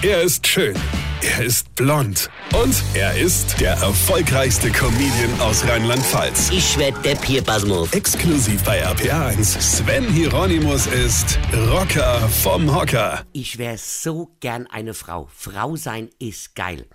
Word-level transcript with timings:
Er 0.00 0.22
ist 0.22 0.46
schön. 0.46 0.76
Er 1.22 1.44
ist 1.44 1.74
blond. 1.74 2.30
Und 2.54 2.84
er 2.94 3.18
ist 3.18 3.60
der 3.60 3.72
erfolgreichste 3.72 4.70
Comedian 4.70 5.40
aus 5.40 5.66
Rheinland-Pfalz. 5.66 6.50
Ich 6.52 6.78
werd 6.78 7.04
der 7.04 7.16
Pierpasmus. 7.16 7.92
Exklusiv 7.92 8.62
bei 8.62 8.86
RPA1. 8.86 9.60
Sven 9.60 10.04
Hieronymus 10.04 10.86
ist 10.86 11.40
Rocker 11.52 12.20
vom 12.28 12.72
Hocker. 12.72 13.26
Ich 13.32 13.58
wär 13.58 13.76
so 13.76 14.36
gern 14.38 14.68
eine 14.68 14.94
Frau. 14.94 15.28
Frau 15.34 15.74
sein 15.74 16.10
ist 16.20 16.54
geil. 16.54 16.86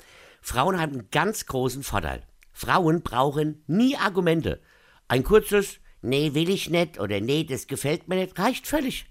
Frauen 0.42 0.80
haben 0.80 0.94
einen 0.94 1.10
ganz 1.12 1.46
großen 1.46 1.84
Vorteil. 1.84 2.24
Frauen 2.54 3.02
brauchen 3.02 3.66
nie 3.68 3.98
Argumente. 3.98 4.62
Ein 5.10 5.24
kurzes 5.26 5.82
Nee, 6.02 6.34
will 6.34 6.50
ich 6.50 6.70
nicht 6.70 7.02
oder 7.02 7.20
Nee, 7.20 7.44
das 7.44 7.68
gefällt 7.68 8.08
mir 8.08 8.16
nicht 8.16 8.40
reicht 8.40 8.66
völlig. 8.66 9.08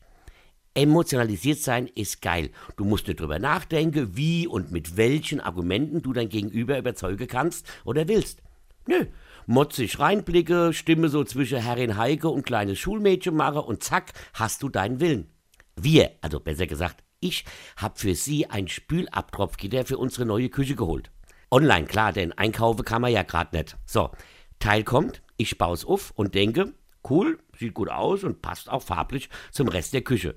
Emotionalisiert 0.74 1.58
sein 1.58 1.86
ist 1.86 2.22
geil. 2.22 2.50
Du 2.76 2.84
musst 2.84 3.06
dir 3.06 3.14
drüber 3.14 3.38
nachdenken, 3.38 4.16
wie 4.16 4.46
und 4.46 4.72
mit 4.72 4.96
welchen 4.96 5.40
Argumenten 5.40 6.00
du 6.00 6.14
dein 6.14 6.30
Gegenüber 6.30 6.78
überzeugen 6.78 7.26
kannst 7.26 7.66
oder 7.84 8.08
willst. 8.08 8.42
Nö, 8.86 9.04
motzig 9.46 9.98
reinblicke, 9.98 10.72
Stimme 10.72 11.10
so 11.10 11.24
zwischen 11.24 11.58
Herrin 11.58 11.98
Heike 11.98 12.30
und 12.30 12.46
kleines 12.46 12.78
Schulmädchen 12.78 13.36
mache 13.36 13.60
und 13.60 13.84
zack, 13.84 14.12
hast 14.32 14.62
du 14.62 14.70
deinen 14.70 14.98
Willen. 14.98 15.30
Wir, 15.76 16.12
also 16.22 16.40
besser 16.40 16.66
gesagt, 16.66 17.04
ich 17.20 17.44
hab 17.76 17.98
für 17.98 18.14
sie 18.14 18.48
ein 18.48 18.66
Spülabtropfgitter 18.66 19.84
für 19.84 19.98
unsere 19.98 20.24
neue 20.24 20.48
Küche 20.48 20.74
geholt. 20.74 21.10
Online, 21.50 21.86
klar, 21.86 22.14
denn 22.14 22.32
einkaufen 22.32 22.84
kann 22.84 23.02
man 23.02 23.12
ja 23.12 23.24
grad 23.24 23.52
nicht. 23.52 23.76
So, 23.84 24.10
Teil 24.58 24.84
kommt, 24.84 25.22
ich 25.36 25.58
bau's 25.58 25.84
auf 25.84 26.12
und 26.12 26.34
denke, 26.34 26.72
cool, 27.08 27.38
sieht 27.58 27.74
gut 27.74 27.90
aus 27.90 28.24
und 28.24 28.40
passt 28.40 28.70
auch 28.70 28.82
farblich 28.82 29.28
zum 29.50 29.68
Rest 29.68 29.92
der 29.92 30.00
Küche. 30.00 30.36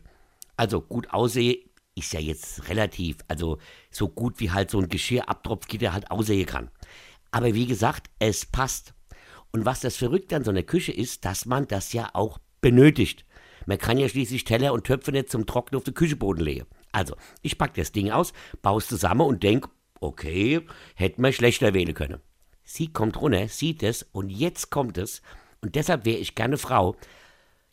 Also 0.58 0.82
gut 0.82 1.10
aussehe 1.12 1.60
ist 1.96 2.14
ja 2.14 2.20
jetzt 2.20 2.70
relativ, 2.70 3.18
also 3.28 3.58
so 3.90 4.10
gut 4.10 4.40
wie 4.40 4.52
halt 4.52 4.70
so 4.70 4.80
ein 4.80 4.90
Geschirrabtropfgitter 4.90 5.94
halt 5.94 6.12
aussehen 6.12 6.46
kann. 6.46 6.70
Aber 7.32 7.54
wie 7.54 7.66
gesagt, 7.66 8.10
es 8.20 8.46
passt. 8.46 8.94
Und 9.52 9.66
was 9.66 9.80
das 9.80 9.96
Verrückte 9.96 10.36
an 10.36 10.44
so 10.44 10.52
einer 10.52 10.64
Küche 10.64 10.92
ist, 10.92 11.26
dass 11.26 11.46
man 11.46 11.68
das 11.68 11.94
ja 11.94 12.10
auch 12.14 12.40
benötigt. 12.62 13.26
Man 13.66 13.78
kann 13.78 13.98
ja 13.98 14.10
schließlich 14.10 14.44
Teller 14.44 14.74
und 14.74 14.86
Töpfe 14.86 15.12
nicht 15.12 15.30
zum 15.30 15.46
Trocknen 15.46 15.78
auf 15.78 15.86
den 15.86 15.94
Küchenboden 15.94 16.44
legen. 16.44 16.66
Also, 16.92 17.16
ich 17.42 17.58
pack 17.58 17.74
das 17.74 17.92
Ding 17.92 18.12
aus, 18.12 18.34
baue 18.62 18.82
zusammen 18.82 19.22
und 19.22 19.44
denk, 19.44 19.68
okay, 20.00 20.62
hätten 20.96 21.22
wir 21.22 21.32
schlechter 21.32 21.74
wählen 21.74 21.94
können. 21.94 22.22
Sie 22.64 22.92
kommt 22.92 23.20
runter, 23.22 23.48
sieht 23.48 23.84
es 23.84 24.04
und 24.04 24.30
jetzt 24.30 24.70
kommt 24.70 24.98
es. 24.98 25.22
Und 25.62 25.76
deshalb 25.76 26.06
wäre 26.06 26.18
ich 26.18 26.36
gerne 26.36 26.58
Frau, 26.58 26.96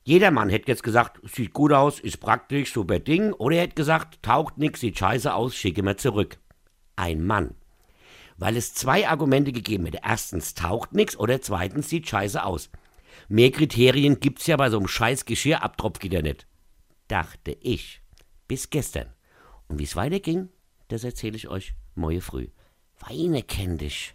jeder 0.04 0.32
Mann 0.32 0.48
hätte 0.48 0.68
jetzt 0.68 0.82
gesagt, 0.82 1.20
sieht 1.30 1.52
gut 1.52 1.72
aus, 1.72 2.00
ist 2.00 2.18
praktisch, 2.18 2.72
super 2.72 2.98
Ding. 2.98 3.32
Oder 3.34 3.56
er 3.56 3.62
hätte 3.62 3.74
gesagt, 3.74 4.22
taucht 4.22 4.58
nix, 4.58 4.80
sieht 4.80 4.98
scheiße 4.98 5.32
aus, 5.32 5.54
schicke 5.54 5.82
mir 5.82 5.96
zurück. 5.96 6.38
Ein 6.96 7.24
Mann. 7.24 7.54
Weil 8.36 8.56
es 8.56 8.74
zwei 8.74 9.08
Argumente 9.08 9.52
gegeben 9.52 9.84
hätte. 9.84 10.00
Erstens, 10.02 10.54
taucht 10.54 10.92
nix 10.92 11.16
oder 11.16 11.40
zweitens, 11.40 11.88
sieht 11.88 12.08
scheiße 12.08 12.44
aus. 12.44 12.70
Mehr 13.28 13.52
Kriterien 13.52 14.18
gibt's 14.18 14.46
ja 14.46 14.56
bei 14.56 14.70
so 14.70 14.78
einem 14.78 14.88
scheiß 14.88 15.24
Geschirrabtropfgitter 15.24 16.22
nicht. 16.22 16.46
Dachte 17.06 17.56
ich. 17.60 18.02
Bis 18.48 18.70
gestern. 18.70 19.12
Und 19.68 19.78
wie's 19.78 19.94
weiterging, 19.94 20.48
das 20.88 21.04
erzähle 21.04 21.36
ich 21.36 21.48
euch 21.48 21.74
morgen 21.94 22.20
früh. 22.20 22.48
Weine 22.98 23.42
kenn 23.42 23.78
dich. 23.78 24.14